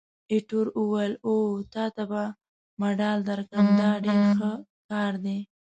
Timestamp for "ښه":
4.37-4.51